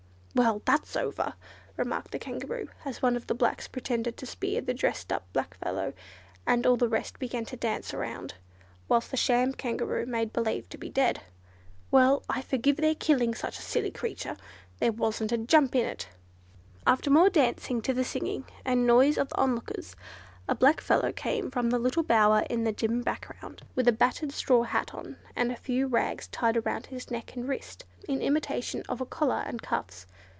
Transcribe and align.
"Well, 0.33 0.61
that's 0.63 0.95
over!" 0.95 1.33
remarked 1.75 2.11
the 2.11 2.17
Kangaroo, 2.17 2.69
as 2.85 3.01
one 3.01 3.17
of 3.17 3.27
the 3.27 3.35
blacks 3.35 3.67
pretended 3.67 4.15
to 4.15 4.25
spear 4.25 4.61
the 4.61 4.73
dressed 4.73 5.11
up 5.11 5.25
black 5.33 5.55
fellow, 5.57 5.91
and 6.47 6.65
all 6.65 6.77
the 6.77 6.87
rest 6.87 7.19
began 7.19 7.43
to 7.47 7.57
dance 7.57 7.93
around, 7.93 8.35
whilst 8.87 9.11
the 9.11 9.17
sham 9.17 9.51
Kangaroo 9.53 10.05
made 10.05 10.31
believe 10.31 10.69
to 10.69 10.77
be 10.77 10.89
dead. 10.89 11.19
"Well, 11.91 12.23
I 12.29 12.41
forgive 12.41 12.77
their 12.77 12.95
killing 12.95 13.35
such 13.35 13.59
a 13.59 13.61
silly 13.61 13.91
creature! 13.91 14.37
There 14.79 14.93
wasn't 14.93 15.33
a 15.33 15.37
jump 15.37 15.75
in 15.75 15.85
it." 15.85 16.07
After 16.87 17.09
more 17.09 17.29
dancing 17.29 17.81
to 17.81 17.93
the 17.93 18.05
singing 18.05 18.45
and 18.63 18.87
noise 18.87 19.17
of 19.17 19.27
the 19.27 19.37
on 19.37 19.53
lookers, 19.53 19.97
a 20.47 20.55
black 20.55 20.79
fellow 20.81 21.11
came 21.11 21.51
from 21.51 21.69
the 21.69 21.79
little 21.79 22.03
bower 22.03 22.43
in 22.49 22.63
the 22.63 22.71
dim 22.71 23.01
back 23.01 23.27
ground, 23.27 23.63
with 23.75 23.87
a 23.87 23.91
battered 23.93 24.31
straw 24.31 24.63
hat 24.63 24.93
on, 24.95 25.17
and 25.35 25.51
a 25.51 25.55
few 25.57 25.87
rags 25.87 26.27
tied 26.29 26.65
round 26.65 26.85
his 26.87 27.11
neck 27.11 27.35
and 27.35 27.47
wrist, 27.49 27.85
in 28.07 28.21
imitation 28.21 28.81
of 28.89 28.99
a 29.01 29.05
collar 29.05 29.43
and 29.45 29.61
cuffs. 29.61 30.07